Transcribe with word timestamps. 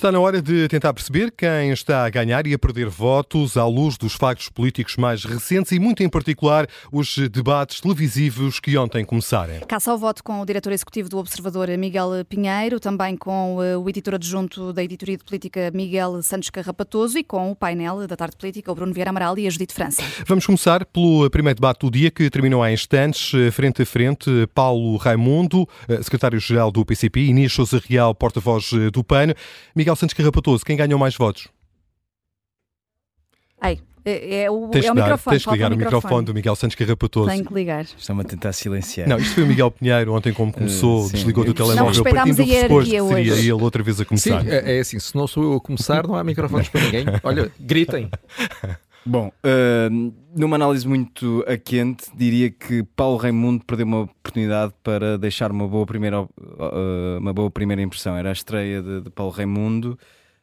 Está 0.00 0.10
na 0.10 0.18
hora 0.18 0.40
de 0.40 0.66
tentar 0.66 0.94
perceber 0.94 1.30
quem 1.30 1.72
está 1.72 2.06
a 2.06 2.08
ganhar 2.08 2.46
e 2.46 2.54
a 2.54 2.58
perder 2.58 2.88
votos 2.88 3.58
à 3.58 3.66
luz 3.66 3.98
dos 3.98 4.14
factos 4.14 4.48
políticos 4.48 4.96
mais 4.96 5.26
recentes 5.26 5.72
e, 5.72 5.78
muito 5.78 6.02
em 6.02 6.08
particular, 6.08 6.66
os 6.90 7.18
debates 7.28 7.82
televisivos 7.82 8.58
que 8.58 8.78
ontem 8.78 9.04
começaram. 9.04 9.60
Caça 9.68 9.90
ao 9.90 9.98
voto 9.98 10.24
com 10.24 10.40
o 10.40 10.46
diretor 10.46 10.72
executivo 10.72 11.10
do 11.10 11.18
Observador, 11.18 11.68
Miguel 11.76 12.24
Pinheiro, 12.26 12.80
também 12.80 13.14
com 13.14 13.62
eh, 13.62 13.76
o 13.76 13.86
editor 13.90 14.14
adjunto 14.14 14.72
da 14.72 14.82
Editoria 14.82 15.18
de 15.18 15.22
Política, 15.22 15.70
Miguel 15.74 16.22
Santos 16.22 16.48
Carrapatoso, 16.48 17.18
e 17.18 17.22
com 17.22 17.50
o 17.50 17.54
painel 17.54 18.06
da 18.06 18.16
Tarde 18.16 18.36
Política, 18.38 18.72
o 18.72 18.74
Bruno 18.74 18.94
Vieira 18.94 19.10
Amaral 19.10 19.38
e 19.38 19.46
a 19.46 19.50
Judite 19.50 19.74
França. 19.74 20.02
Vamos 20.26 20.46
começar 20.46 20.86
pelo 20.86 21.28
primeiro 21.28 21.60
debate 21.60 21.80
do 21.80 21.90
dia, 21.90 22.10
que 22.10 22.30
terminou 22.30 22.62
há 22.62 22.72
instantes, 22.72 23.34
eh, 23.34 23.50
frente 23.50 23.82
a 23.82 23.84
frente, 23.84 24.30
Paulo 24.54 24.96
Raimundo, 24.96 25.68
eh, 25.86 26.02
secretário-geral 26.02 26.72
do 26.72 26.86
PCP, 26.86 27.26
Inês 27.26 27.52
Sousa 27.52 27.78
Real, 27.86 28.14
porta-voz 28.14 28.70
do 28.90 29.04
PAN. 29.04 29.34
Miguel 29.76 29.89
Santos 29.96 30.14
Carrapatoso, 30.14 30.64
quem 30.64 30.76
ganhou 30.76 30.98
mais 30.98 31.16
votos? 31.16 31.48
Ai, 33.60 33.78
é, 34.04 34.44
é 34.44 34.50
o, 34.50 34.68
tens 34.68 34.86
é 34.86 34.92
o 34.92 34.94
dar, 34.94 35.02
microfone. 35.02 35.36
Tens 35.36 35.44
que 35.44 35.52
ligar 35.52 35.72
o 35.72 35.76
microfone. 35.76 35.96
microfone 35.96 36.26
do 36.26 36.34
Miguel 36.34 36.56
Santos 36.56 36.74
Carrapatoso. 36.74 37.28
Tenho 37.28 37.44
que 37.44 37.54
ligar. 37.54 37.84
Estão-me 37.84 38.22
a 38.22 38.24
tentar 38.24 38.52
silenciar. 38.52 39.08
Não, 39.08 39.18
isto 39.18 39.34
foi 39.34 39.44
o 39.44 39.46
Miguel 39.46 39.70
Pinheiro 39.70 40.14
ontem, 40.14 40.32
como 40.32 40.50
começou, 40.52 41.06
uh, 41.06 41.12
desligou 41.12 41.44
do 41.44 41.52
telemóvel, 41.52 42.04
não 42.04 42.12
partindo 42.12 42.36
do 42.36 42.46
pressuposto 42.46 42.90
que 42.90 43.14
seria 43.14 43.34
ele 43.34 43.52
outra 43.52 43.82
vez 43.82 44.00
a 44.00 44.04
começar. 44.04 44.42
Sim, 44.42 44.48
é, 44.48 44.76
é 44.76 44.80
assim, 44.80 44.98
se 44.98 45.14
não 45.14 45.26
sou 45.26 45.42
eu 45.42 45.54
a 45.54 45.60
começar, 45.60 46.06
não 46.06 46.14
há 46.14 46.24
microfones 46.24 46.68
para 46.68 46.80
ninguém. 46.80 47.04
Olha, 47.22 47.52
gritem. 47.60 48.10
Bom, 49.04 49.28
uh, 49.28 50.14
numa 50.36 50.56
análise 50.56 50.86
muito 50.86 51.42
a 51.48 51.56
quente, 51.56 52.10
diria 52.14 52.50
que 52.50 52.82
Paulo 52.94 53.16
Raimundo 53.16 53.64
perdeu 53.64 53.86
uma 53.86 54.00
oportunidade 54.00 54.74
para 54.82 55.16
deixar 55.16 55.50
uma 55.50 55.66
boa 55.66 55.86
primeira, 55.86 56.22
uh, 56.22 56.28
uma 57.18 57.32
boa 57.32 57.50
primeira 57.50 57.80
impressão. 57.80 58.16
Era 58.16 58.28
a 58.28 58.32
estreia 58.32 58.82
de, 58.82 59.00
de 59.02 59.10
Paulo 59.10 59.32
Raimundo 59.32 59.98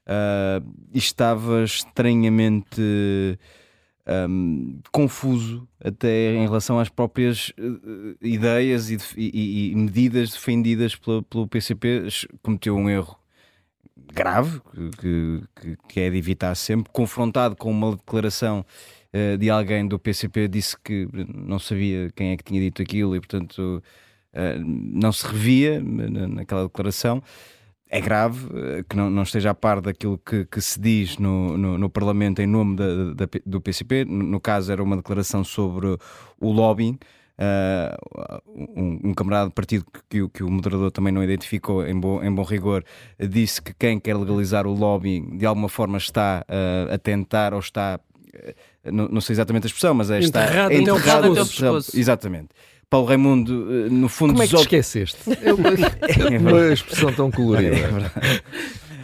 uh, 0.07 0.73
e 0.91 0.97
estava 0.97 1.63
estranhamente 1.63 2.81
um, 4.29 4.79
confuso 4.91 5.67
até 5.83 6.33
em 6.33 6.43
relação 6.43 6.79
às 6.79 6.89
próprias 6.89 7.53
ideias 8.21 8.89
e, 8.89 8.97
e, 9.15 9.71
e, 9.71 9.75
medidas 9.75 10.31
defendidas 10.31 10.95
pelo, 10.95 11.21
pelo 11.23 11.47
PCP. 11.47 12.07
Cometeu 12.41 12.75
um 12.75 12.89
erro 12.89 13.17
grave, 14.13 14.61
que, 14.99 15.41
que, 15.55 15.77
que, 15.87 15.99
é 15.99 16.09
de 16.09 16.17
evitar 16.17 16.55
sempre, 16.55 16.91
confrontado 16.91 17.55
com 17.55 17.69
uma 17.71 17.95
declaração 17.95 18.65
uh, 19.13 19.37
de 19.37 19.49
alguém 19.49 19.87
do 19.87 19.99
PCP, 19.99 20.47
disse 20.47 20.75
que 20.83 21.07
não 21.33 21.59
sabia 21.59 22.09
quem 22.15 22.31
é 22.31 22.37
que 22.37 22.43
tinha 22.43 22.59
dito 22.59 22.81
aquilo 22.81 23.15
e, 23.15 23.19
portanto, 23.19 23.83
uh, 24.33 24.63
não 24.63 25.11
se 25.11 25.25
revia 25.27 25.81
naquela 25.81 26.63
declaração. 26.63 27.21
É 27.89 28.01
grave 28.01 28.45
uh, 28.47 28.83
que 28.89 28.97
não, 28.97 29.09
não, 29.09 29.23
esteja 29.23 29.51
a 29.51 29.53
par 29.53 29.79
daquilo 29.79 30.17
que, 30.17 30.45
que 30.45 30.59
se 30.59 30.79
diz 30.79 31.17
no, 31.17 31.57
no, 31.57 31.77
no, 31.77 31.89
Parlamento 31.89 32.41
em 32.41 32.47
nome 32.47 32.75
da, 32.75 33.13
da, 33.13 33.29
do 33.45 33.61
PCP. 33.61 34.03
No, 34.03 34.23
no, 34.23 34.39
caso, 34.41 34.71
era 34.71 34.83
uma 34.83 34.97
declaração 34.97 35.43
sobre 35.43 35.97
o 36.39 36.51
lobbying. 36.51 36.99
Uh, 37.39 38.41
um, 38.75 39.09
um, 39.09 39.13
camarada 39.13 39.49
de 39.49 39.53
partido 39.53 39.85
que, 39.85 39.99
que, 40.09 40.29
que, 40.29 40.43
o 40.43 40.49
moderador 40.49 40.89
também 40.89 41.13
não 41.13 41.23
identificou 41.23 41.85
em 41.85 41.93
bom, 41.93 42.23
em 42.23 42.33
bom 42.33 42.41
rigor, 42.41 42.83
disse 43.19 43.61
que 43.61 43.75
quem 43.77 43.99
quer 43.99 44.17
legalizar 44.17 44.65
o 44.65 44.73
lobbying 44.73 45.37
de 45.37 45.45
alguma 45.45 45.69
forma 45.69 45.99
está 45.99 46.43
uh, 46.49 46.91
a 46.91 46.97
tentar 46.97 47.53
ou 47.53 47.59
está, 47.59 47.99
uh, 47.99 48.91
não, 48.91 49.07
não, 49.07 49.21
sei 49.21 49.35
exatamente 49.35 49.65
a 49.65 49.67
expressão, 49.67 49.93
mas 49.93 50.09
é 50.09 50.17
está 50.17 50.45
enterrado, 50.45 50.73
enterrado, 50.73 51.27
enterrado 51.27 51.85
Exatamente. 51.93 52.49
Paulo 52.89 53.05
Raimundo, 53.05 53.53
no 53.91 54.09
fundo. 54.09 54.31
Como 54.31 54.43
é 54.43 54.47
que 54.47 54.55
te 54.55 54.61
esqueceste? 54.61 55.17
É 55.43 55.53
uma, 55.53 55.69
é 55.69 56.37
uma 56.39 56.73
expressão 56.73 57.13
tão 57.13 57.29
colorida. 57.29 57.75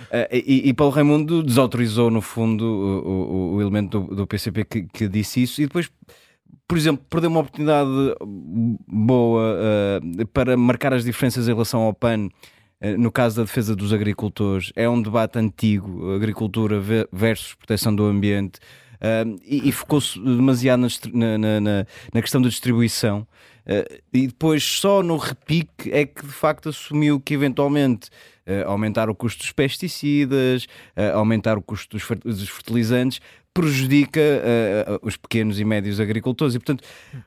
É 0.10 0.24
uh, 0.24 0.28
e, 0.32 0.70
e, 0.70 0.74
Paulo 0.74 0.94
Raimundo 0.94 1.44
desautorizou, 1.44 2.10
no 2.10 2.22
fundo, 2.22 2.64
o, 2.66 3.54
o, 3.54 3.56
o 3.56 3.62
elemento 3.62 4.00
do, 4.00 4.16
do 4.16 4.28
PCP 4.28 4.64
que, 4.64 4.84
que, 4.84 5.08
disse 5.08 5.44
isso, 5.44 5.62
e 5.62 5.66
depois 5.66 5.90
por 6.68 6.78
exemplo, 6.78 7.06
perdeu 7.10 7.30
uma 7.30 7.42
oportunidade 7.42 7.90
boa 8.88 9.58
uh, 10.02 10.28
para 10.28 10.56
marcar 10.58 10.94
as 10.94 11.04
diferenças 11.04 11.48
em 11.48 11.52
relação 11.52 11.82
ao 11.82 11.94
PAN 11.94 12.28
uh, 12.28 12.98
no 12.98 13.12
caso 13.12 13.38
da 13.38 13.44
defesa 13.44 13.76
dos 13.76 13.94
agricultores. 13.94 14.72
É 14.76 14.88
um 14.88 15.02
debate 15.02 15.38
antigo, 15.38 16.14
agricultura 16.14 16.80
versus 17.12 17.54
proteção 17.56 17.96
do 17.96 18.06
ambiente, 18.06 18.60
uh, 18.96 19.40
e, 19.46 19.70
e 19.70 19.72
focou-se 19.72 20.20
demasiado 20.20 20.82
na, 21.14 21.38
na, 21.38 21.60
na, 21.60 21.86
na, 22.14 22.22
questão 22.22 22.42
da 22.42 22.50
distribuição. 22.50 23.28
e 24.14 24.28
depois, 24.28 24.64
só 24.64 25.04
no 25.04 25.18
repique, 25.18 25.92
é 25.92 26.06
que 26.06 26.26
de 26.26 26.34
facto 26.34 26.70
assumiu 26.70 27.20
que 27.20 27.34
eventualmente 27.34 28.10
aumentar 28.66 29.10
o 29.10 29.16
custo 29.16 29.40
dos 29.40 29.54
pesticidas, 29.54 30.68
aumentar 31.14 31.58
o 31.58 31.62
custo 31.62 31.98
dos 31.98 32.50
fertilizantes, 32.50 33.22
prejudica 33.54 34.20
uh, 34.20 35.08
os 35.08 35.16
pequenos 35.16 35.60
e 35.60 35.66
médios 35.66 36.00
agricultores. 36.00 36.56
E, 36.56 36.60
portanto, 36.60 36.84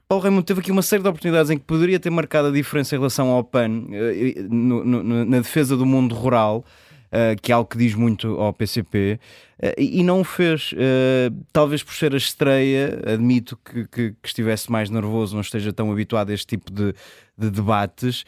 Paulo 0.09 0.25
Raimundo 0.25 0.43
teve 0.43 0.61
aqui 0.61 0.73
uma 0.73 0.83
série 0.83 1.03
de 1.03 1.09
oportunidades 1.09 1.51
em 1.51 1.59
que 1.59 1.65
poderia 1.65 2.01
ter 2.01 2.11
marcado 2.11 2.49
a 2.49 2.51
diferença 2.51 2.97
em 2.97 2.99
relação 2.99 3.29
ao 3.29 3.45
PAN 3.45 3.71
uh, 3.71 4.55
no, 4.55 4.85
no, 4.85 5.25
na 5.25 5.39
defesa 5.39 5.77
do 5.77 5.87
mundo 5.87 6.15
rural. 6.15 6.65
Uh, 7.07 7.41
que 7.41 7.53
é 7.53 7.55
algo 7.55 7.71
que 7.71 7.79
diz 7.79 7.95
muito 7.95 8.41
ao 8.41 8.53
PCP, 8.53 9.21
uh, 9.63 9.81
e, 9.81 10.03
não 10.03 10.21
o 10.21 10.25
fez. 10.25 10.73
Uh, 10.73 11.33
talvez 11.53 11.81
por 11.81 11.95
ser 11.95 12.13
a 12.13 12.17
estreia, 12.17 13.01
admito 13.07 13.57
que, 13.65 13.87
que, 13.87 14.11
que, 14.11 14.29
estivesse 14.29 14.71
mais 14.71 14.91
nervoso, 14.91 15.33
não 15.33 15.41
esteja 15.41 15.73
tão 15.73 15.91
habituado 15.91 16.31
a 16.31 16.35
este 16.35 16.49
tipo 16.49 16.71
de, 16.71 16.93
de 17.39 17.49
debates. 17.49 18.25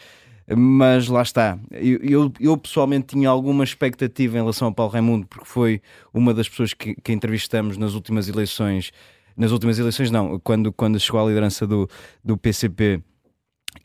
Mas 0.57 1.09
lá 1.09 1.23
está. 1.23 1.59
Eu, 1.71 1.99
eu, 2.03 2.33
eu, 2.41 2.57
pessoalmente 2.57 3.09
tinha 3.09 3.29
alguma 3.29 3.63
expectativa 3.63 4.37
em 4.37 4.41
relação 4.41 4.69
ao 4.69 4.75
Paulo 4.75 4.93
Raimundo, 4.93 5.27
porque 5.27 5.45
foi 5.45 5.83
uma 6.13 6.33
das 6.33 6.49
pessoas 6.49 6.73
que, 6.73 6.95
que 6.95 7.13
entrevistamos 7.13 7.77
nas 7.77 7.95
últimas 7.95 8.29
eleições. 8.29 8.91
Nas 9.37 9.53
últimas 9.53 9.79
eleições, 9.79 10.11
não, 10.11 10.39
quando, 10.41 10.73
quando 10.73 10.99
chegou 10.99 11.21
à 11.21 11.29
liderança 11.29 11.67
do, 11.67 11.89
do 12.25 12.37
PCP. 12.37 13.03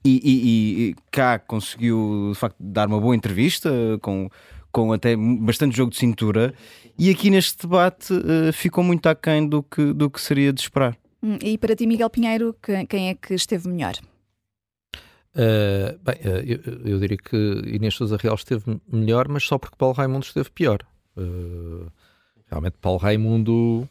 E, 0.04 0.22
e, 0.24 0.90
e 0.90 0.96
cá 1.12 1.38
conseguiu 1.38 2.32
de 2.34 2.40
facto 2.40 2.56
dar 2.60 2.88
uma 2.88 3.00
boa 3.00 3.16
entrevista 3.16 3.70
com, 4.02 4.30
com 4.72 4.94
até 4.94 5.16
bastante 5.16 5.76
jogo 5.76 5.92
de 5.92 5.98
cintura 5.98 6.54
e 6.98 7.10
aqui 7.10 7.30
neste 7.30 7.62
debate 7.62 8.14
uh, 8.14 8.52
ficou 8.54 8.84
muito 8.84 9.08
aquém 9.08 9.48
do 9.48 9.62
que, 9.62 9.94
do 9.94 10.10
que 10.10 10.20
seria 10.20 10.54
de 10.54 10.62
esperar. 10.62 10.98
Hum, 11.22 11.38
e 11.42 11.58
para 11.58 11.76
ti, 11.76 11.86
Miguel 11.86 12.10
Pinheiro, 12.10 12.56
quem 12.90 13.10
é 13.10 13.14
que 13.14 13.34
esteve 13.34 13.68
melhor? 13.68 13.94
Uh, 15.36 15.98
bem, 16.04 16.16
uh, 16.16 16.46
eu, 16.46 16.92
eu, 16.92 17.00
diria 17.00 17.18
que 17.18 17.36
Inês 17.66 17.96
Sousa 17.96 18.18
Real 18.18 18.36
esteve 18.36 18.80
melhor, 18.88 19.28
mas 19.28 19.44
só 19.44 19.58
porque 19.58 19.76
Paulo 19.76 19.96
Raimundo 19.96 20.26
esteve 20.26 20.50
pior. 20.52 20.86
Uh, 21.18 21.92
realmente, 22.46 22.78
Paulo 22.80 23.00
Raimundo 23.00 23.90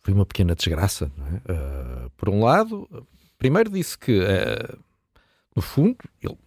foi 0.00 0.14
uma 0.14 0.24
pequena 0.24 0.54
desgraça. 0.54 1.10
É? 1.48 2.08
por 2.16 2.28
um 2.28 2.44
lado, 2.44 2.88
primeiro 3.36 3.68
disse 3.68 3.98
que, 3.98 4.20
no 5.56 5.60
fundo, 5.60 5.96
ele 6.22 6.38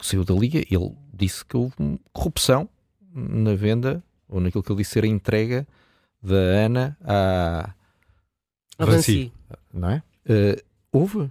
saiu 0.00 0.24
da 0.24 0.32
Liga, 0.32 0.58
ele 0.58 0.94
disse 1.12 1.44
que 1.44 1.56
houve 1.56 1.74
corrupção 2.12 2.68
na 3.12 3.54
venda, 3.54 4.02
ou 4.28 4.40
naquilo 4.40 4.62
que 4.62 4.70
ele 4.70 4.78
disse 4.78 4.92
ser 4.92 5.04
a 5.04 5.08
entrega 5.08 5.66
da 6.22 6.36
Ana 6.36 6.96
à. 7.02 7.74
Avanci. 8.78 9.32
Não 9.72 9.90
é? 9.90 10.02
houve 10.92 11.30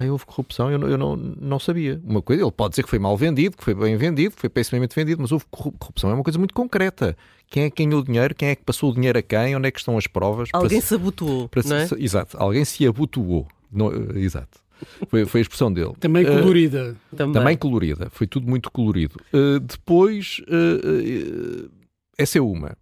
Aí 0.00 0.10
houve 0.10 0.26
corrupção, 0.26 0.72
eu, 0.72 0.78
não, 0.78 0.88
eu 0.88 0.98
não, 0.98 1.16
não 1.16 1.58
sabia. 1.58 2.00
Uma 2.04 2.20
coisa, 2.20 2.42
ele 2.42 2.50
pode 2.50 2.70
dizer 2.70 2.82
que 2.82 2.90
foi 2.90 2.98
mal 2.98 3.16
vendido, 3.16 3.56
que 3.56 3.62
foi 3.62 3.74
bem 3.74 3.96
vendido, 3.96 4.34
que 4.34 4.40
foi 4.40 4.50
pessimamente 4.50 4.94
vendido, 4.94 5.22
mas 5.22 5.30
houve 5.30 5.44
corrupção, 5.48 6.10
é 6.10 6.14
uma 6.14 6.24
coisa 6.24 6.38
muito 6.38 6.52
concreta. 6.52 7.16
Quem 7.46 7.64
é 7.64 7.70
que 7.70 7.84
ganhou 7.84 8.00
o 8.00 8.04
dinheiro, 8.04 8.34
quem 8.34 8.48
é 8.48 8.56
que 8.56 8.64
passou 8.64 8.90
o 8.90 8.94
dinheiro 8.94 9.16
a 9.16 9.22
quem, 9.22 9.54
onde 9.54 9.68
é 9.68 9.70
que 9.70 9.78
estão 9.78 9.96
as 9.96 10.08
provas? 10.08 10.48
Alguém 10.52 10.80
para, 10.80 10.88
se 10.88 10.94
abotoou, 10.96 11.50
não 11.64 11.76
é? 11.76 11.88
Exato, 11.98 12.36
alguém 12.40 12.64
se 12.64 12.84
abotoou. 12.84 13.46
No, 13.70 13.92
exato. 14.18 14.64
Foi, 15.08 15.24
foi 15.26 15.40
a 15.40 15.42
expressão 15.42 15.72
dele. 15.72 15.92
Também 16.00 16.24
colorida. 16.24 16.96
Uh, 17.12 17.16
também. 17.16 17.32
também. 17.32 17.56
colorida. 17.56 18.08
Foi 18.10 18.26
tudo 18.26 18.48
muito 18.48 18.70
colorido. 18.70 19.20
Uh, 19.32 19.60
depois, 19.60 20.40
uh, 20.48 21.70
essa 22.18 22.38
é 22.38 22.40
uma. 22.40 22.76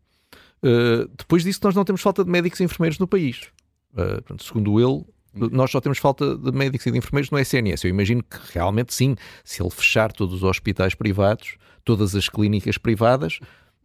depois 1.17 1.43
disso, 1.43 1.61
nós 1.62 1.75
não 1.75 1.85
temos 1.85 2.00
falta 2.00 2.25
de 2.25 2.31
médicos 2.31 2.61
e 2.61 2.64
enfermeiros 2.64 2.99
no 2.99 3.06
país. 3.06 3.49
Portanto, 3.94 4.43
segundo 4.43 4.81
ele, 4.81 5.05
nós 5.34 5.70
só 5.70 5.81
temos 5.81 5.99
falta 5.99 6.37
de 6.37 6.52
médicos 6.52 6.87
e 6.87 6.90
de 6.90 6.99
enfermeiros 6.99 7.31
no 7.31 7.38
SNS. 7.38 7.84
Eu 7.84 7.90
imagino 7.90 8.23
que 8.23 8.38
realmente 8.52 8.93
sim, 8.93 9.17
se 9.44 9.62
ele 9.62 9.70
fechar 9.70 10.12
todos 10.12 10.37
os 10.37 10.43
hospitais 10.43 10.94
privados, 10.94 11.56
todas 11.84 12.14
as 12.14 12.29
clínicas 12.29 12.76
privadas, 12.79 13.38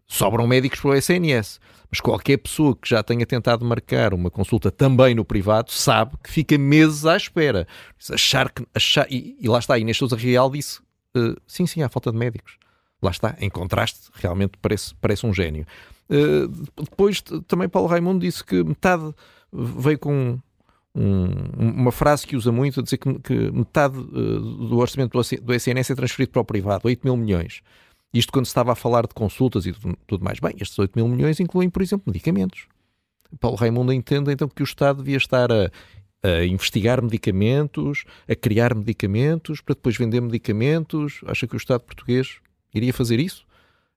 sobram 0.05 0.47
médicos 0.47 0.79
para 0.79 0.91
o 0.91 0.95
SNS. 0.95 1.59
Mas 1.89 2.01
qualquer 2.01 2.37
pessoa 2.37 2.75
que 2.75 2.89
já 2.89 3.01
tenha 3.01 3.25
tentado 3.25 3.63
marcar 3.63 4.13
uma 4.13 4.29
consulta 4.29 4.69
também 4.69 5.15
no 5.15 5.23
privado 5.23 5.71
sabe 5.71 6.17
que 6.21 6.29
fica 6.29 6.57
meses 6.57 7.05
à 7.05 7.15
espera. 7.15 7.67
Achar 8.11 8.51
que. 8.51 8.65
Achar, 8.73 9.07
e, 9.09 9.37
e 9.39 9.47
lá 9.47 9.59
está, 9.59 9.77
Inês 9.77 9.97
Sousa 9.97 10.15
Real 10.15 10.49
disse: 10.49 10.79
uh, 11.15 11.35
sim, 11.47 11.65
sim, 11.65 11.81
há 11.81 11.89
falta 11.89 12.11
de 12.11 12.17
médicos. 12.17 12.57
Lá 13.01 13.11
está, 13.11 13.35
em 13.39 13.49
contraste, 13.49 14.09
realmente 14.15 14.57
parece, 14.61 14.93
parece 14.95 15.25
um 15.25 15.33
gênio. 15.33 15.65
Uh, 16.09 16.47
depois 16.81 17.21
também 17.47 17.69
Paulo 17.69 17.87
Raimundo 17.87 18.19
disse 18.19 18.43
que 18.43 18.63
metade 18.63 19.13
veio 19.53 19.99
com 19.99 20.39
um, 20.97 21.27
uma 21.59 21.91
frase 21.91 22.25
que 22.25 22.35
usa 22.35 22.51
muito, 22.51 22.79
a 22.79 22.83
dizer 22.83 22.97
que, 22.97 23.19
que 23.19 23.51
metade 23.51 23.97
uh, 23.97 24.39
do 24.39 24.77
orçamento 24.77 25.11
do, 25.41 25.53
SNS 25.53 25.91
é 25.91 25.95
transferido 25.95 26.31
para 26.31 26.41
o 26.41 26.45
privado, 26.45 26.87
8 26.87 27.01
mil 27.03 27.15
milhões. 27.15 27.61
Isto 28.11 28.31
quando 28.31 28.45
se 28.45 28.49
estava 28.49 28.71
a 28.71 28.75
falar 28.75 29.05
de 29.05 29.13
consultas 29.13 29.67
e 29.67 29.73
tudo 30.07 30.23
mais. 30.23 30.39
Bem, 30.39 30.55
estes 30.59 30.77
8 30.79 30.93
mil 30.95 31.07
milhões 31.07 31.39
incluem, 31.39 31.69
por 31.69 31.83
exemplo, 31.83 32.05
medicamentos. 32.07 32.67
Paulo 33.39 33.57
Raimundo 33.57 33.93
entende 33.93 34.31
então 34.31 34.47
que 34.47 34.63
o 34.63 34.65
Estado 34.65 35.03
devia 35.03 35.17
estar 35.17 35.51
a, 35.51 35.69
a 36.23 36.45
investigar 36.45 37.01
medicamentos, 37.03 38.05
a 38.27 38.35
criar 38.35 38.73
medicamentos, 38.73 39.61
para 39.61 39.75
depois 39.75 39.97
vender 39.97 40.21
medicamentos. 40.21 41.21
Acha 41.27 41.45
que 41.45 41.55
o 41.55 41.57
Estado 41.57 41.81
português 41.81 42.37
iria 42.73 42.93
fazer 42.93 43.19
isso? 43.19 43.45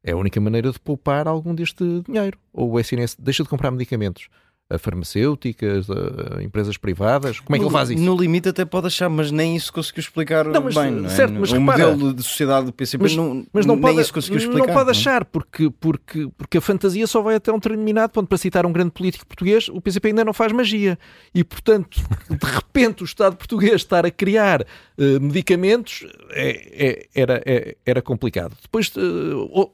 É 0.02 0.12
a 0.12 0.16
única 0.16 0.40
maneira 0.40 0.70
de 0.70 0.78
poupar 0.78 1.26
algum 1.28 1.54
deste 1.54 1.84
dinheiro. 2.02 2.38
Ou 2.52 2.72
o 2.72 2.80
SNS 2.80 3.16
deixa 3.18 3.42
de 3.42 3.48
comprar 3.48 3.70
medicamentos 3.70 4.28
a 4.70 4.78
farmacêuticas, 4.78 5.88
a 5.90 6.42
empresas 6.42 6.76
privadas? 6.76 7.40
Como 7.40 7.56
é 7.56 7.58
que 7.58 7.64
no, 7.64 7.68
ele 7.68 7.72
faz 7.72 7.90
isso? 7.90 8.02
No 8.02 8.16
limite 8.16 8.48
até 8.48 8.64
pode 8.64 8.86
achar, 8.86 9.08
mas 9.08 9.30
nem 9.30 9.56
isso 9.56 9.72
conseguiu 9.72 10.00
explicar 10.00 10.44
não, 10.44 10.62
mas, 10.62 10.74
bem. 10.74 10.92
Não 10.92 11.06
é? 11.06 11.08
certo, 11.08 11.34
mas 11.38 11.50
o 11.50 11.58
repara, 11.58 11.88
modelo 11.88 12.14
de 12.14 12.22
sociedade 12.22 12.66
do 12.66 12.72
PCP 12.72 13.02
mas, 13.02 13.16
não, 13.16 13.44
mas 13.52 13.66
não 13.66 13.74
nem 13.74 13.82
pode, 13.82 14.00
isso 14.00 14.14
conseguiu 14.14 14.38
explicar. 14.38 14.66
Não 14.68 14.74
pode 14.74 14.90
achar, 14.90 15.24
porque, 15.24 15.68
porque, 15.68 16.28
porque 16.38 16.58
a 16.58 16.60
fantasia 16.60 17.06
só 17.06 17.20
vai 17.20 17.34
até 17.34 17.52
um 17.52 17.58
determinado 17.58 18.12
ponto. 18.12 18.30
Para 18.30 18.38
citar 18.38 18.64
um 18.64 18.72
grande 18.72 18.92
político 18.92 19.26
português, 19.26 19.68
o 19.68 19.80
PCP 19.80 20.08
ainda 20.08 20.24
não 20.24 20.32
faz 20.32 20.52
magia. 20.52 20.96
E, 21.34 21.42
portanto, 21.42 22.00
de 22.30 22.46
repente 22.46 23.02
o 23.02 23.04
Estado 23.04 23.36
português 23.36 23.74
estar 23.76 24.06
a 24.06 24.10
criar 24.10 24.62
uh, 24.62 25.20
medicamentos 25.20 26.06
é, 26.30 26.86
é, 26.88 27.08
era, 27.14 27.42
é, 27.44 27.76
era 27.84 28.00
complicado. 28.00 28.56
Depois, 28.62 28.92
uh, 28.96 29.70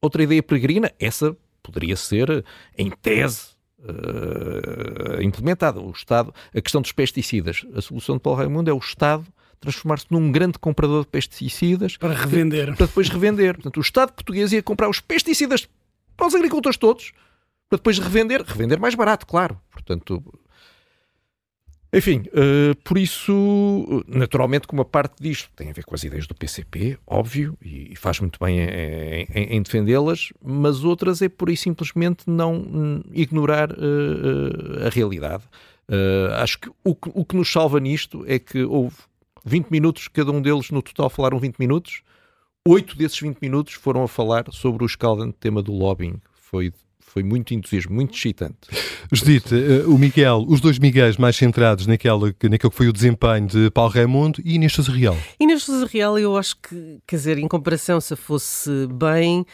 outra 0.00 0.22
ideia 0.22 0.42
peregrina, 0.42 0.90
essa 0.98 1.36
poderia 1.62 1.96
ser, 1.96 2.44
em 2.76 2.90
tese, 2.90 3.57
uh, 3.80 5.22
implementada. 5.22 5.80
O 5.80 5.90
Estado, 5.90 6.32
a 6.54 6.60
questão 6.60 6.80
dos 6.80 6.92
pesticidas. 6.92 7.64
A 7.74 7.80
solução 7.80 8.16
de 8.16 8.22
Paulo 8.22 8.38
Raimundo 8.38 8.70
é 8.70 8.72
o 8.72 8.78
Estado 8.78 9.26
transformar-se 9.60 10.06
num 10.08 10.30
grande 10.30 10.56
comprador 10.56 11.02
de 11.02 11.08
pesticidas 11.08 11.96
para 11.96 12.14
revender. 12.14 12.76
Para 12.76 12.86
depois 12.86 13.08
revender. 13.08 13.54
Portanto, 13.54 13.76
o 13.76 13.80
Estado 13.80 14.12
português 14.12 14.52
ia 14.52 14.62
comprar 14.62 14.88
os 14.88 15.00
pesticidas 15.00 15.68
para 16.16 16.28
os 16.28 16.34
agricultores 16.34 16.76
todos 16.76 17.12
para 17.68 17.76
depois 17.76 17.98
revender, 17.98 18.42
revender 18.42 18.80
mais 18.80 18.94
barato, 18.94 19.26
claro. 19.26 19.60
Portanto, 19.70 20.22
enfim, 21.90 22.24
uh, 22.28 22.76
por 22.84 22.98
isso, 22.98 24.04
naturalmente, 24.06 24.66
como 24.66 24.82
a 24.82 24.84
parte 24.84 25.14
disto 25.22 25.50
tem 25.56 25.70
a 25.70 25.72
ver 25.72 25.84
com 25.84 25.94
as 25.94 26.04
ideias 26.04 26.26
do 26.26 26.34
PCP, 26.34 26.98
óbvio, 27.06 27.56
e, 27.62 27.96
faz 27.96 28.20
muito 28.20 28.38
bem 28.38 28.60
em, 28.60 29.26
em, 29.34 29.56
em 29.56 29.62
defendê-las, 29.62 30.30
mas 30.44 30.84
outras 30.84 31.22
é 31.22 31.30
por 31.30 31.48
aí 31.48 31.56
simplesmente 31.56 32.24
não 32.26 33.02
ignorar 33.12 33.72
uh, 33.72 33.74
uh, 33.74 34.86
a 34.86 34.90
realidade. 34.90 35.44
acho 36.42 36.58
que 36.58 36.68
o, 36.68 36.94
o, 37.14 37.24
que 37.24 37.34
nos 37.34 37.50
salva 37.50 37.80
nisto 37.80 38.22
é 38.26 38.38
que 38.38 38.62
houve 38.64 38.96
20 39.46 39.70
minutos, 39.70 40.08
cada 40.08 40.30
um 40.30 40.42
deles 40.42 40.70
no 40.70 40.82
total 40.82 41.08
falaram 41.08 41.38
20 41.38 41.56
minutos, 41.56 42.02
oito 42.66 42.98
desses 42.98 43.18
20 43.18 43.38
minutos 43.40 43.72
foram 43.72 44.02
a 44.02 44.08
falar 44.08 44.44
sobre 44.52 44.84
o 44.84 44.86
escaldante 44.86 45.38
tema 45.40 45.62
do 45.62 45.72
lobbying. 45.72 46.20
Foi 46.34 46.70
foi 47.08 47.22
muito 47.22 47.54
entusiasmo, 47.54 47.94
muito 47.94 48.14
excitante. 48.14 48.56
Judite, 49.12 49.54
eh, 49.54 49.86
o 49.86 49.98
Miguel, 49.98 50.44
os 50.48 50.60
dois 50.60 50.78
Miguéis 50.78 51.16
mais 51.16 51.36
centrados 51.36 51.86
naquela, 51.86 52.26
naquele 52.26 52.58
que 52.58 52.70
foi 52.70 52.88
o 52.88 52.92
desempenho 52.92 53.46
de 53.46 53.70
Paulo 53.70 53.92
Raimundo 53.92 54.40
e 54.44 54.54
Inês 54.54 54.72
Sousa 54.72 54.92
Real. 54.92 55.16
Inês 55.40 55.62
Sousa 55.62 55.86
Real, 55.86 56.18
eu 56.18 56.36
acho 56.36 56.56
que, 56.56 56.98
quer 57.06 57.16
dizer, 57.16 57.38
em 57.38 57.48
comparação, 57.48 58.00
se 58.00 58.14
fosse 58.14 58.70
bem, 58.92 59.44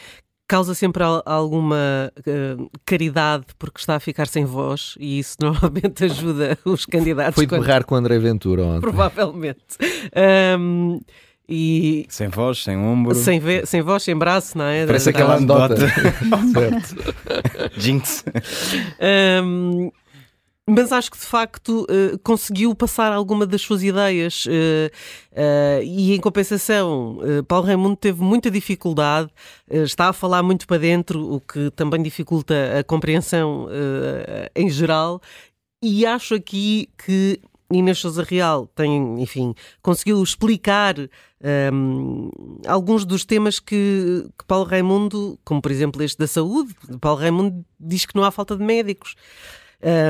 causa 0.47 0.73
sempre 0.73 1.03
alguma 1.25 2.11
uh, 2.19 2.69
caridade 2.85 3.45
porque 3.57 3.79
está 3.79 3.95
a 3.95 3.99
ficar 3.99 4.27
sem 4.27 4.45
voz 4.45 4.95
e 4.99 5.19
isso 5.19 5.37
normalmente 5.41 6.05
ajuda 6.05 6.57
os 6.65 6.85
candidatos. 6.85 7.35
Foi 7.35 7.45
de 7.45 7.57
berrar 7.57 7.83
quando... 7.83 7.85
com 7.85 7.95
André 7.95 8.19
Ventura 8.19 8.63
ontem. 8.63 8.81
Provavelmente. 8.81 9.77
Um, 10.59 10.99
e 11.47 12.05
sem 12.09 12.27
voz, 12.27 12.63
sem 12.63 12.77
ombro, 12.77 13.13
sem, 13.15 13.39
ve 13.39 13.65
sem 13.65 13.81
voz, 13.81 14.03
sem 14.03 14.15
braço, 14.15 14.57
não 14.57 14.65
é? 14.65 14.85
Parece 14.85 15.11
da, 15.11 15.11
aquela 15.11 15.35
anedota. 15.37 15.75
Jinx. 17.77 18.25
Um, 19.43 19.91
mas 20.67 20.91
acho 20.91 21.11
que 21.11 21.19
de 21.19 21.25
facto 21.25 21.83
uh, 21.83 22.17
conseguiu 22.23 22.73
passar 22.73 23.13
alguma 23.13 23.45
das 23.45 23.61
suas 23.61 23.83
ideias 23.83 24.47
uh, 24.47 24.49
uh, 24.49 25.83
e 25.83 26.15
em 26.15 26.19
compensação 26.19 27.19
Paulo 27.47 27.67
Raimundo 27.67 27.95
teve 27.95 28.23
muita 28.23 28.49
dificuldade, 28.49 29.29
está 29.69 30.09
a 30.09 30.13
falar 30.13 30.41
muito 30.41 30.65
para 30.65 30.79
dentro, 30.79 31.35
o 31.35 31.39
que 31.39 31.69
também 31.71 32.01
dificulta 32.01 32.79
a 32.79 32.83
compreensão 32.83 33.67
em 34.55 34.69
geral 34.69 35.21
e 35.83 36.03
acho 36.03 36.33
aqui 36.33 36.89
que 36.97 37.39
Inês 37.71 37.99
Sousa 37.99 38.23
Real 38.23 38.67
tem, 38.75 39.21
enfim, 39.21 39.53
conseguiu 39.81 40.21
explicar 40.21 40.95
um, 41.73 42.29
alguns 42.67 43.05
dos 43.05 43.25
temas 43.25 43.59
que, 43.59 44.27
que, 44.37 44.45
Paulo 44.45 44.65
Raimundo, 44.65 45.39
como 45.43 45.61
por 45.61 45.71
exemplo 45.71 46.03
este 46.03 46.17
da 46.17 46.27
saúde, 46.27 46.75
Paulo 47.01 47.19
Raimundo 47.19 47.65
diz 47.79 48.05
que 48.05 48.15
não 48.15 48.23
há 48.23 48.31
falta 48.31 48.55
de 48.55 48.63
médicos. 48.63 49.15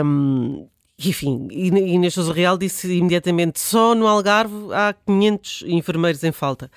Um, 0.04 0.68
enfim, 0.98 1.48
Inês 1.52 2.14
Sousa 2.14 2.32
Real 2.32 2.58
disse 2.58 2.92
imediatamente 2.92 3.60
só 3.60 3.94
no 3.94 4.08
Algarve 4.08 4.74
há 4.74 4.94
500 4.94 5.64
enfermeiros 5.68 6.24
em 6.24 6.32
falta. 6.32 6.72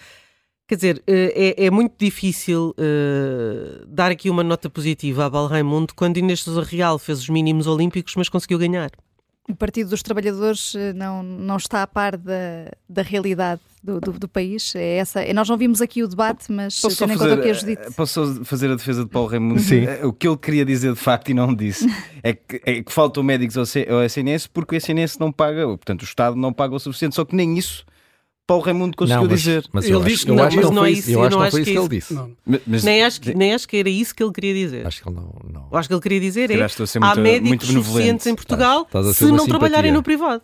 Quer 0.66 0.74
dizer, 0.74 1.02
eh, 1.06 1.54
é, 1.56 1.66
é 1.66 1.70
muito 1.70 1.94
difícil 1.98 2.74
uh, 2.76 3.86
dar 3.86 4.10
aqui 4.10 4.28
uma 4.28 4.44
nota 4.44 4.68
positiva 4.68 5.24
a 5.24 5.30
Paulo 5.30 5.48
Raimundo 5.48 5.94
quando 5.94 6.18
Inês 6.18 6.42
Sousa 6.42 6.62
Real 6.62 6.98
fez 6.98 7.20
os 7.20 7.28
mínimos 7.30 7.66
olímpicos, 7.66 8.14
mas 8.16 8.28
conseguiu 8.28 8.58
ganhar. 8.58 8.90
O 9.48 9.56
Partido 9.56 9.90
dos 9.90 10.02
Trabalhadores 10.02 10.74
eh, 10.74 10.92
não, 10.92 11.22
não 11.22 11.56
está 11.56 11.82
a 11.82 11.86
par 11.86 12.16
da, 12.16 12.70
da 12.88 13.00
realidade 13.00 13.60
do, 13.82 13.98
do, 13.98 14.12
do 14.12 14.28
país. 14.28 14.74
É 14.74 14.98
essa, 14.98 15.32
nós 15.32 15.48
não 15.48 15.56
vimos 15.56 15.80
aqui 15.80 16.02
o 16.02 16.08
debate, 16.08 16.52
mas 16.52 16.80
posso 16.80 16.98
tendo 16.98 17.14
em 17.14 17.18
conta 17.18 17.34
o 17.34 17.42
que 17.42 17.48
a 17.48 17.52
Judite... 17.54 17.82
Eh, 17.82 17.90
posso 17.92 18.44
fazer 18.44 18.70
a 18.70 18.74
defesa 18.74 19.04
de 19.04 19.10
Paulo 19.10 19.28
Raimundo? 19.28 19.60
Sim. 19.60 19.86
Eh, 19.86 20.04
o 20.04 20.12
que 20.12 20.28
ele 20.28 20.36
queria 20.36 20.64
dizer 20.64 20.92
de 20.92 20.98
facto 20.98 21.30
e 21.30 21.34
não 21.34 21.54
disse 21.54 21.86
é 22.22 22.34
que, 22.34 22.60
é 22.64 22.82
que 22.82 22.92
faltam 22.92 23.22
médicos 23.22 23.56
ao, 23.56 23.64
ao 23.94 24.04
SNS 24.04 24.46
porque 24.48 24.74
o 24.74 24.76
SNS 24.76 25.18
não 25.18 25.32
paga, 25.32 25.66
portanto 25.66 26.02
o 26.02 26.04
Estado 26.04 26.36
não 26.36 26.52
paga 26.52 26.74
o 26.74 26.78
suficiente, 26.78 27.14
só 27.14 27.24
que 27.24 27.34
nem 27.34 27.56
isso 27.56 27.86
Paulo 28.48 28.64
Raimundo 28.64 28.96
conseguiu 28.96 29.24
não, 29.24 29.28
mas, 29.28 29.40
dizer. 29.40 29.64
Mas 29.70 29.84
ele 29.84 30.04
disse 30.04 30.24
que 30.24 30.32
não, 30.32 30.36
mas 30.36 30.70
não, 30.70 30.84
é 30.86 30.90
isso. 30.90 31.10
Eu 31.10 31.22
acho 31.22 31.36
que 31.36 31.42
não 31.42 31.50
foi 31.50 31.60
isso 31.60 31.70
que 31.70 31.78
ele 31.78 31.88
disse. 31.88 32.18
Mas, 32.66 32.82
nem, 32.82 33.04
acho 33.04 33.20
que, 33.20 33.34
nem 33.34 33.52
acho 33.52 33.68
que 33.68 33.76
era 33.76 33.90
isso 33.90 34.14
que 34.14 34.22
ele 34.22 34.32
queria 34.32 34.54
dizer. 34.54 34.86
Acho 34.86 35.02
que 35.02 35.08
ele 35.10 35.16
não. 35.16 35.34
não. 35.52 35.68
Eu 35.70 35.76
acho 35.76 35.86
que 35.86 35.94
ele 35.94 36.00
queria 36.00 36.18
dizer 36.18 36.50
é 36.50 36.66
há 37.02 37.14
médicos 37.14 37.68
suficientes 37.68 38.26
em 38.26 38.34
Portugal 38.34 38.84
estás, 38.86 39.04
estás 39.04 39.16
se 39.18 39.24
não 39.24 39.40
simpatia. 39.40 39.50
trabalharem 39.50 39.92
no 39.92 40.02
privado. 40.02 40.42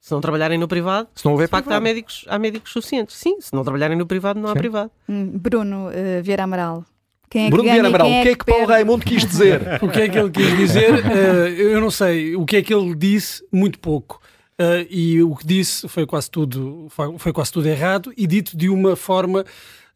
Se 0.00 0.10
não 0.10 0.20
trabalharem 0.20 0.58
no 0.58 0.66
privado, 0.66 1.08
se 1.14 1.24
não 1.24 1.32
houver 1.32 1.46
de 1.46 1.50
facto 1.52 1.70
há 1.70 1.78
médicos, 1.78 2.24
há 2.28 2.36
médicos 2.36 2.72
suficientes. 2.72 3.14
Sim, 3.14 3.40
se 3.40 3.54
não 3.54 3.62
trabalharem 3.62 3.96
no 3.96 4.06
privado, 4.06 4.40
não 4.40 4.48
há 4.48 4.52
Sim. 4.52 4.58
privado. 4.58 4.90
Hum, 5.08 5.30
Bruno 5.38 5.88
uh, 5.88 6.22
Vieira 6.24 6.42
Amaral. 6.42 6.84
Quem 7.30 7.46
é 7.46 7.50
Bruno 7.50 7.70
Vieira 7.70 7.86
Amaral, 7.86 8.08
o 8.08 8.22
que 8.22 8.28
é 8.28 8.34
que 8.34 8.44
Paulo 8.44 8.66
Raimundo 8.66 9.04
quis 9.04 9.24
dizer? 9.24 9.62
o 9.82 9.88
que 9.88 10.00
é 10.00 10.08
que 10.08 10.18
ele 10.18 10.30
quis 10.30 10.56
dizer? 10.56 10.94
Uh, 10.94 11.48
eu 11.62 11.80
não 11.80 11.92
sei. 11.92 12.34
O 12.34 12.44
que 12.44 12.56
é 12.56 12.62
que 12.62 12.74
ele 12.74 12.92
disse? 12.96 13.44
Muito 13.52 13.78
pouco. 13.78 14.20
Uh, 14.58 14.88
e 14.88 15.22
o 15.22 15.36
que 15.36 15.46
disse 15.46 15.86
foi 15.86 16.06
quase 16.06 16.30
tudo 16.30 16.88
foi 17.18 17.30
quase 17.30 17.52
tudo 17.52 17.68
errado 17.68 18.10
e 18.16 18.26
dito 18.26 18.56
de 18.56 18.70
uma 18.70 18.96
forma 18.96 19.44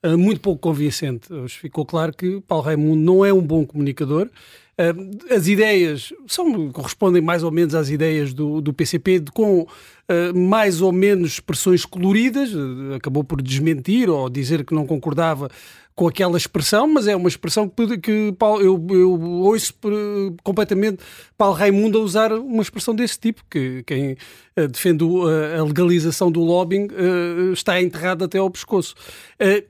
uh, 0.05 0.19
muito 0.19 0.41
pouco 0.41 0.61
convincente. 0.61 1.29
Ficou 1.49 1.87
claro 1.87 2.13
que 2.13 2.43
Paulo 2.43 2.65
Raimundo 2.65 3.01
não 3.01 3.25
é 3.25 3.33
um 3.33 3.41
bom 3.41 3.65
comunicador. 3.65 4.29
Uh, 4.79 5.35
as 5.35 5.49
ideias 5.49 6.13
são, 6.27 6.71
correspondem 6.73 7.23
mais 7.23 7.43
ou 7.43 7.51
menos 7.51 7.75
às 7.75 7.89
ideias 7.89 8.35
do, 8.35 8.61
do 8.61 8.73
PCP, 8.73 9.21
de, 9.21 9.33
com 9.33 9.67
mais 10.35 10.81
ou 10.81 10.91
menos 10.91 11.35
expressões 11.35 11.85
coloridas. 11.85 12.51
acabou 12.97 13.23
por 13.23 13.41
desmentir 13.41 14.11
ou 14.11 14.29
dizer 14.29 14.65
que 14.65 14.75
não 14.75 14.85
concordava 14.85 15.49
com 16.01 16.09
aquela 16.09 16.39
expressão, 16.39 16.89
mas 16.89 17.07
é 17.07 17.15
uma 17.15 17.29
expressão 17.29 17.69
que, 17.69 17.99
que 17.99 18.33
Paulo, 18.39 18.63
eu, 18.63 18.83
eu 18.89 19.21
ouço 19.21 19.75
completamente 20.43 21.03
Paulo 21.37 21.55
Raimundo 21.55 21.99
a 21.99 22.01
usar 22.01 22.33
uma 22.33 22.63
expressão 22.63 22.95
desse 22.95 23.21
tipo, 23.21 23.43
que 23.51 23.83
quem 23.87 24.13
uh, 24.13 24.67
defende 24.67 25.05
uh, 25.05 25.59
a 25.59 25.63
legalização 25.63 26.33
do 26.33 26.41
lobbying 26.41 26.87
uh, 26.87 27.53
está 27.53 27.83
enterrado 27.83 28.25
até 28.25 28.39
ao 28.39 28.51
pescoço. 28.51 28.95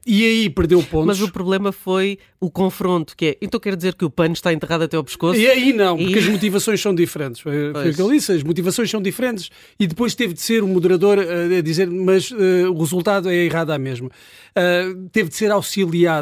e 0.07 0.25
aí 0.25 0.51
perdeu 0.51 0.81
pontos. 0.85 1.07
Mas 1.07 1.21
o 1.21 1.33
problema 1.33 1.73
foi 1.73 2.17
o 2.39 2.49
confronto, 2.49 3.17
que 3.17 3.27
é, 3.27 3.37
então 3.43 3.59
quer 3.59 3.75
dizer 3.75 3.95
que 3.95 4.05
o 4.05 4.11
pano 4.11 4.33
está 4.33 4.53
enterrado 4.53 4.85
até 4.85 4.97
ao 4.97 5.05
pescoço? 5.05 5.39
E 5.39 5.49
aí 5.49 5.73
não, 5.73 5.97
porque 5.97 6.15
e... 6.15 6.19
as 6.19 6.27
motivações 6.27 6.81
são 6.81 6.95
diferentes. 6.95 7.41
Foi, 7.41 7.73
foi 7.73 7.91
o 7.91 7.95
que 7.95 8.03
ele 8.03 8.15
disse, 8.15 8.33
as 8.33 8.43
motivações 8.45 8.89
são 8.89 9.03
diferentes 9.03 9.51
e 9.79 9.87
depois 9.87 10.15
teve 10.15 10.33
de 10.33 10.41
ser 10.41 10.63
o 10.63 10.69
moderador 10.69 11.19
a 11.19 11.61
dizer, 11.61 11.91
mas 11.91 12.31
o 12.31 12.79
resultado 12.79 13.29
é 13.29 13.35
errado 13.35 13.71
à 13.71 13.79
mesma. 13.79 14.09
teve 15.13 15.29
de 15.29 15.37
ser 15.37 15.51
auxiliado 15.51 16.20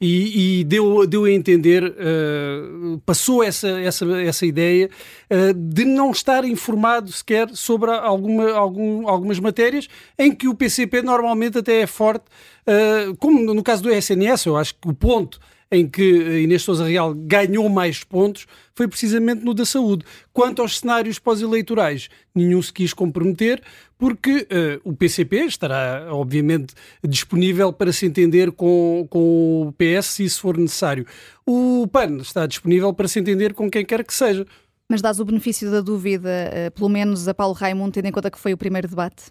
e, 0.00 0.60
e 0.60 0.64
deu, 0.64 1.06
deu 1.06 1.24
a 1.24 1.30
entender, 1.30 1.84
uh, 1.84 2.98
passou 3.04 3.42
essa, 3.42 3.68
essa, 3.80 4.04
essa 4.22 4.46
ideia 4.46 4.90
uh, 5.30 5.54
de 5.54 5.84
não 5.84 6.10
estar 6.10 6.44
informado 6.44 7.10
sequer 7.12 7.48
sobre 7.50 7.90
alguma, 7.90 8.50
algum, 8.52 9.08
algumas 9.08 9.38
matérias 9.38 9.88
em 10.18 10.34
que 10.34 10.48
o 10.48 10.54
PCP 10.54 11.02
normalmente 11.02 11.58
até 11.58 11.82
é 11.82 11.86
forte, 11.86 12.24
uh, 12.66 13.16
como 13.16 13.54
no 13.54 13.62
caso 13.62 13.82
do 13.82 13.90
SNS, 13.90 14.46
eu 14.46 14.56
acho 14.56 14.74
que 14.74 14.88
o 14.88 14.94
ponto 14.94 15.40
em 15.70 15.88
que 15.88 16.02
Inês 16.42 16.62
Souza 16.62 16.84
Real 16.84 17.14
ganhou 17.14 17.68
mais 17.68 18.02
pontos 18.02 18.46
foi 18.74 18.88
precisamente 18.88 19.44
no 19.44 19.54
da 19.54 19.64
saúde. 19.64 20.04
Quanto 20.32 20.62
aos 20.62 20.78
cenários 20.78 21.18
pós-eleitorais, 21.18 22.08
nenhum 22.34 22.60
se 22.60 22.72
quis 22.72 22.92
comprometer, 22.92 23.62
porque 23.96 24.48
uh, 24.50 24.80
o 24.82 24.94
PCP 24.94 25.44
estará, 25.44 26.08
obviamente, 26.10 26.74
disponível 27.06 27.72
para 27.72 27.92
se 27.92 28.06
entender 28.06 28.50
com, 28.50 29.06
com 29.08 29.68
o 29.68 29.72
PS 29.72 30.06
se 30.06 30.24
isso 30.24 30.40
for 30.40 30.56
necessário. 30.56 31.06
O 31.46 31.86
PAN 31.86 32.16
está 32.16 32.46
disponível 32.46 32.92
para 32.92 33.06
se 33.06 33.20
entender 33.20 33.54
com 33.54 33.70
quem 33.70 33.84
quer 33.84 34.04
que 34.04 34.14
seja. 34.14 34.46
Mas 34.88 35.00
dás 35.00 35.20
o 35.20 35.24
benefício 35.24 35.70
da 35.70 35.80
dúvida, 35.80 36.28
uh, 36.28 36.70
pelo 36.72 36.88
menos 36.88 37.28
a 37.28 37.34
Paulo 37.34 37.54
Raimundo, 37.54 37.92
tendo 37.92 38.06
em 38.06 38.12
conta 38.12 38.30
que 38.30 38.38
foi 38.38 38.52
o 38.52 38.58
primeiro 38.58 38.88
debate? 38.88 39.24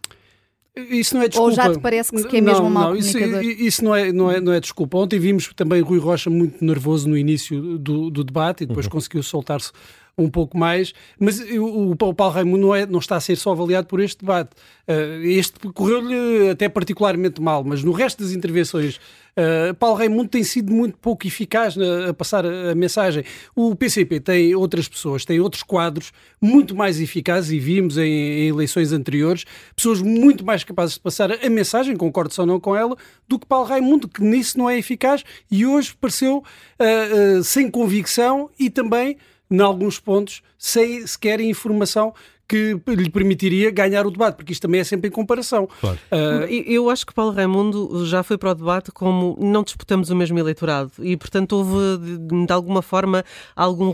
Isso 0.90 1.16
não 1.16 1.24
é 1.24 1.28
desculpa. 1.28 1.50
Ou 1.50 1.56
já 1.56 1.72
te 1.72 1.80
parece 1.80 2.12
que 2.12 2.38
é 2.38 2.42
mesmo 2.42 2.62
não, 2.62 2.68
um 2.68 2.70
mau 2.70 2.94
não, 2.94 3.02
comunicador? 3.02 3.44
Isso, 3.44 3.62
isso 3.62 3.84
não, 3.84 3.96
é, 3.96 4.12
não, 4.12 4.32
é, 4.32 4.40
não 4.40 4.54
é 4.54 4.60
desculpa. 4.60 4.98
Ontem 4.98 5.20
vimos 5.20 5.52
também 5.56 5.82
Rui 5.82 6.00
Rocha 6.00 6.30
muito 6.30 6.64
nervoso 6.64 7.08
no 7.08 7.18
início 7.18 7.78
do, 7.78 8.10
do 8.10 8.24
debate 8.24 8.64
e 8.64 8.66
depois 8.66 8.86
uhum. 8.86 8.92
conseguiu 8.92 9.24
soltar-se 9.24 9.72
um 10.20 10.30
pouco 10.30 10.58
mais, 10.58 10.94
mas 11.18 11.40
o, 11.40 11.92
o 11.92 11.96
Paulo 11.96 12.34
Raimundo 12.34 12.68
não, 12.68 12.76
é, 12.76 12.86
não 12.86 13.00
está 13.00 13.16
a 13.16 13.20
ser 13.20 13.36
só 13.38 13.52
avaliado 13.52 13.88
por 13.88 14.00
este 14.00 14.20
debate. 14.20 14.52
Uh, 14.88 15.24
este 15.24 15.60
correu-lhe 15.74 16.50
até 16.50 16.68
particularmente 16.68 17.42
mal, 17.42 17.64
mas 17.64 17.84
no 17.84 17.92
resto 17.92 18.22
das 18.22 18.34
intervenções, 18.34 19.00
uh, 19.40 19.74
Paulo 19.76 19.98
Raimundo 19.98 20.30
tem 20.30 20.44
sido 20.44 20.72
muito 20.72 20.98
pouco 20.98 21.26
eficaz 21.26 21.76
na, 21.76 22.10
a 22.10 22.14
passar 22.14 22.46
a, 22.46 22.76
mensagem. 22.76 23.24
O 23.56 23.76
PCP 23.76 24.20
tem 24.20 24.56
outras 24.56 24.88
pessoas, 24.88 25.24
tem 25.24 25.40
outros 25.40 25.64
quadros 25.64 26.12
muito 26.42 26.76
mais 26.76 27.00
eficazes, 27.00 27.52
e 27.52 27.60
vimos 27.60 27.98
em, 27.98 28.04
em 28.04 28.48
eleições 28.48 28.92
anteriores, 28.92 29.46
pessoas 29.76 30.02
muito 30.02 30.46
mais 30.46 30.64
capazes 30.64 30.96
de 30.96 31.02
passar 31.02 31.32
a 31.32 31.50
mensagem, 31.50 31.96
concordo 31.96 32.34
ou 32.38 32.46
não 32.46 32.60
com 32.60 32.76
ela, 32.76 32.96
do 33.28 33.40
que 33.40 33.46
Paulo 33.46 33.68
Raimundo, 33.68 34.08
que 34.08 34.22
nisso 34.22 34.58
não 34.58 34.70
é 34.70 34.78
eficaz 34.78 35.24
e 35.50 35.66
hoje 35.66 35.96
pareceu 36.00 36.44
uh, 36.80 37.44
sem 37.44 37.70
convicção 37.70 38.50
e 38.60 38.70
também 38.70 39.18
em 39.52 39.60
alguns 39.62 40.00
pontos, 40.00 40.44
sem 40.58 41.06
sequer 41.08 41.42
informação 41.42 42.14
que 42.50 42.82
lhe 42.88 43.12
permitiria 43.12 43.70
ganhar 43.70 44.08
o 44.08 44.12
debate, 44.12 44.38
porque 44.38 44.52
isto 44.52 44.64
também 44.64 44.82
é 44.82 44.84
sempre 44.84 45.08
em 45.08 45.12
comparação. 45.12 45.70
Claro. 45.80 46.00
Uh... 46.12 46.52
Eu 46.66 46.90
acho 46.90 47.06
que 47.06 47.14
Paulo 47.14 47.32
Raimundo 47.32 48.04
já 48.08 48.24
foi 48.24 48.40
para 48.40 48.52
o 48.52 48.56
debate 48.56 48.92
como 48.92 49.38
não 49.40 49.62
disputamos 49.62 50.10
o 50.10 50.16
mesmo 50.16 50.40
eleitorado 50.40 50.92
e, 51.00 51.16
portanto, 51.16 51.54
houve 51.54 52.18
de, 52.48 52.52
alguma 52.52 52.82
forma 52.82 53.24
algum 53.56 53.92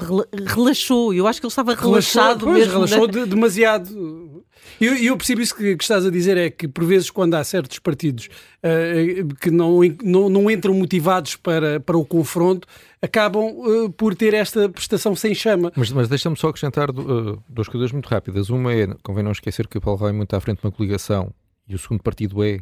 relaxou. 0.48 1.14
Eu 1.14 1.28
acho 1.28 1.42
que 1.42 1.46
ele 1.46 1.52
estava 1.52 1.76
relaxado 1.76 2.46
relaxou, 2.46 2.54
mesmo. 2.54 2.74
Relaxou 2.74 3.08
de, 3.08 3.26
demasiado. 3.26 4.46
E 4.80 4.86
eu, 4.86 4.96
eu, 4.96 5.18
percebo 5.18 5.42
isso 5.42 5.56
que, 5.56 5.76
que, 5.76 5.84
estás 5.84 6.06
a 6.06 6.12
dizer, 6.12 6.38
é 6.38 6.50
que 6.50 6.68
por 6.68 6.84
vezes 6.86 7.10
quando 7.10 7.36
há 7.36 7.44
certos 7.44 7.80
partidos 7.80 8.28
uh, 8.64 9.36
que 9.36 9.50
não, 9.50 9.80
não, 10.04 10.30
não, 10.30 10.52
entram 10.52 10.74
motivados 10.74 11.36
para, 11.36 11.80
para 11.80 11.98
o 11.98 12.06
confronto, 12.06 12.68
acabam 13.02 13.46
uh, 13.58 13.90
por 13.92 14.16
ter 14.16 14.34
esta 14.34 14.68
prestação 14.70 15.16
sem 15.16 15.34
chama. 15.34 15.72
Mas, 15.76 15.92
mas 15.92 16.08
deixa-me 16.08 16.36
só 16.36 16.50
acrescentar 16.50 16.90
uh, 16.90 17.42
duas 17.48 17.68
coisas 17.68 17.92
muito 17.92 18.08
rápidas. 18.08 18.50
Uma 18.50 18.74
é, 18.74 18.88
convém 19.04 19.24
não 19.24 19.32
esquecer 19.32 19.68
que 19.68 19.78
o 19.78 19.82
Paulo 19.82 20.00
Raimundo 20.00 20.26
está 20.26 20.38
à 20.38 20.42
frente 20.42 20.60
de 20.60 20.66
uma 20.66 20.72
coligação 20.72 21.32
e 21.68 21.76
o 21.76 21.80
segundo 21.80 22.02
partido 22.02 22.44
é 22.44 22.60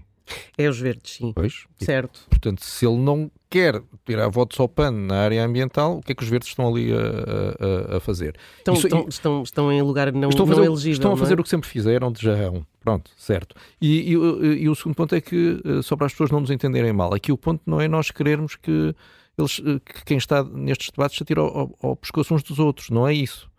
é 0.57 0.69
os 0.69 0.79
verdes, 0.79 1.15
sim. 1.15 1.33
Pois. 1.33 1.65
Certo. 1.79 2.21
E, 2.27 2.29
portanto, 2.29 2.63
se 2.63 2.85
ele 2.85 2.97
não 2.97 3.31
quer 3.49 3.81
tirar 4.05 4.27
votos 4.29 4.59
ao 4.59 4.67
PAN 4.69 4.91
na 4.91 5.21
área 5.21 5.43
ambiental, 5.43 5.97
o 5.97 6.01
que 6.01 6.11
é 6.11 6.15
que 6.15 6.23
os 6.23 6.29
verdes 6.29 6.49
estão 6.49 6.67
ali 6.67 6.91
a, 6.91 7.93
a, 7.93 7.97
a 7.97 7.99
fazer? 7.99 8.35
Estão, 8.57 8.73
Isso, 8.73 8.87
estão, 8.87 8.99
e, 8.99 9.09
estão, 9.09 9.43
estão, 9.43 9.71
em 9.71 9.81
lugar 9.81 10.11
não, 10.11 10.29
estão 10.29 10.45
fazer, 10.45 10.61
não 10.61 10.67
elegível. 10.67 10.93
Estão 10.93 11.13
a 11.13 11.17
fazer 11.17 11.37
é? 11.37 11.41
o 11.41 11.43
que 11.43 11.49
sempre 11.49 11.67
fizeram 11.67 12.11
de 12.11 12.21
jarrão. 12.21 12.65
Pronto, 12.79 13.11
certo. 13.17 13.55
E, 13.81 14.11
e, 14.11 14.13
e, 14.13 14.69
o 14.69 14.75
segundo 14.75 14.95
ponto 14.95 15.15
é 15.15 15.21
que, 15.21 15.61
eh, 15.65 15.81
só 15.81 15.95
para 15.95 16.05
as 16.05 16.13
pessoas 16.13 16.29
não 16.29 16.39
nos 16.39 16.51
entenderem 16.51 16.93
mal, 16.93 17.13
aqui 17.13 17.31
o 17.31 17.37
ponto 17.37 17.61
não 17.65 17.81
é 17.81 17.87
nós 17.87 18.11
querermos 18.11 18.55
que, 18.55 18.93
eles, 19.37 19.61
eh, 19.65 19.79
que 19.83 20.05
quem 20.05 20.17
está 20.17 20.43
nestes 20.43 20.89
debates 20.91 21.17
se 21.17 21.23
atire 21.23 21.39
ao, 21.39 21.57
ao, 21.57 21.77
ao 21.81 21.95
pescoço 21.95 22.33
uns 22.33 22.43
dos 22.43 22.59
outros. 22.59 22.89
Não 22.89 23.07
é 23.07 23.13
isso. 23.13 23.49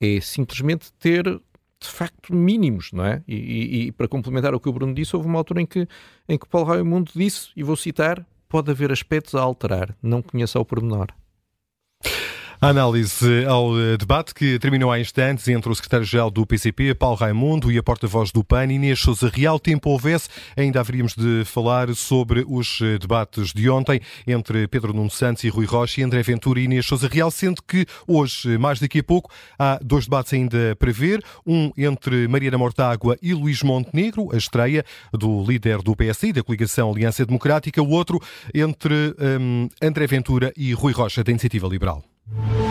É 0.00 0.20
simplesmente 0.20 0.92
ter 0.94 1.40
de 1.80 1.88
facto 1.88 2.34
mínimos, 2.34 2.92
não 2.92 3.04
é? 3.04 3.22
E, 3.26 3.34
e, 3.34 3.86
e, 3.86 3.92
para 3.92 4.06
complementar 4.06 4.54
o 4.54 4.60
que 4.60 4.68
o 4.68 4.72
Bruno 4.72 4.94
disse, 4.94 5.16
houve 5.16 5.28
uma 5.28 5.38
altura 5.38 5.62
em 5.62 5.66
que, 5.66 5.88
em 6.28 6.38
que 6.38 6.46
Paulo 6.46 6.68
Raimundo 6.68 7.10
disse, 7.14 7.48
e 7.56 7.62
vou 7.62 7.76
citar, 7.76 8.24
pode 8.48 8.70
haver 8.70 8.92
aspectos 8.92 9.34
a 9.34 9.40
alterar, 9.40 9.96
não 10.02 10.20
conheça 10.20 10.60
o 10.60 10.64
pormenor. 10.64 11.08
A 12.62 12.68
análise 12.68 13.46
ao 13.46 13.80
eh, 13.80 13.96
debate 13.96 14.34
que 14.34 14.58
terminou 14.58 14.92
há 14.92 15.00
instantes 15.00 15.48
entre 15.48 15.72
o 15.72 15.74
secretário-geral 15.74 16.30
do 16.30 16.44
PCP, 16.44 16.94
Paulo 16.94 17.16
Raimundo, 17.16 17.72
e 17.72 17.78
a 17.78 17.82
porta-voz 17.82 18.30
do 18.30 18.44
PAN, 18.44 18.70
Inês 18.70 19.00
Sousa 19.00 19.30
Real. 19.30 19.58
Tempo 19.58 19.88
houvesse, 19.88 20.28
ainda 20.54 20.78
haveríamos 20.78 21.14
de 21.14 21.42
falar 21.46 21.94
sobre 21.94 22.44
os 22.46 22.78
eh, 22.82 22.98
debates 22.98 23.54
de 23.54 23.70
ontem 23.70 24.02
entre 24.26 24.68
Pedro 24.68 24.92
Nuno 24.92 25.10
Santos 25.10 25.42
e 25.44 25.48
Rui 25.48 25.64
Rocha, 25.64 26.02
e 26.02 26.04
André 26.04 26.22
Ventura 26.22 26.60
e 26.60 26.64
Inês 26.64 26.84
Sousa 26.84 27.08
Real, 27.08 27.30
sendo 27.30 27.62
que 27.62 27.86
hoje, 28.06 28.58
mais 28.58 28.78
daqui 28.78 28.98
a 28.98 29.04
pouco, 29.04 29.30
há 29.58 29.78
dois 29.82 30.04
debates 30.04 30.34
ainda 30.34 30.76
para 30.76 30.92
ver. 30.92 31.24
Um 31.46 31.72
entre 31.78 32.28
Mariana 32.28 32.58
Mortágua 32.58 33.16
e 33.22 33.32
Luís 33.32 33.62
Montenegro, 33.62 34.34
a 34.34 34.36
estreia 34.36 34.84
do 35.14 35.42
líder 35.44 35.78
do 35.80 35.96
PSI, 35.96 36.34
da 36.34 36.42
coligação 36.42 36.90
Aliança 36.92 37.24
Democrática. 37.24 37.82
O 37.82 37.88
outro 37.88 38.20
entre 38.52 39.14
um, 39.18 39.66
André 39.80 40.06
Ventura 40.06 40.52
e 40.54 40.74
Rui 40.74 40.92
Rocha, 40.92 41.24
da 41.24 41.30
Iniciativa 41.30 41.66
Liberal. 41.66 42.09
you 42.32 42.69